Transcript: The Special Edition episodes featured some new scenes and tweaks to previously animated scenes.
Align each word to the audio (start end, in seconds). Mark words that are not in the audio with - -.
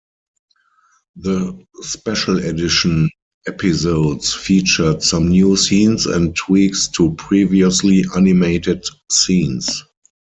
The 1.15 1.63
Special 1.83 2.39
Edition 2.39 3.11
episodes 3.47 4.33
featured 4.33 5.03
some 5.03 5.29
new 5.29 5.55
scenes 5.55 6.07
and 6.07 6.35
tweaks 6.35 6.87
to 6.93 7.13
previously 7.13 8.03
animated 8.15 8.83
scenes. 9.11 9.83